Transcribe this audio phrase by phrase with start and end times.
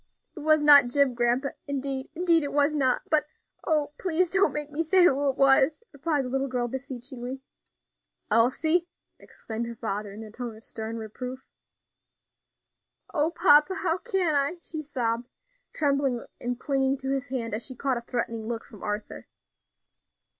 [0.35, 3.23] "It was not Jim, grandpa, indeed, indeed, it was not; but
[3.63, 3.93] oh!
[3.99, 7.43] please don't make me say who it was," replied the little girl, beseechingly.
[8.31, 11.45] "Elsie!" exclaimed her father, in a tone of stern reproof.
[13.13, 13.75] "O papa!
[13.75, 15.29] how can I?" she sobbed,
[15.71, 19.27] trembling and clinging to his hand as she caught a threatening look from Arthur.